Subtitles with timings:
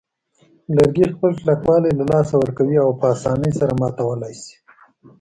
[0.75, 4.55] لرګي خپل کلکوالی له لاسه ورکوي او په آسانۍ سره ماتولای شي.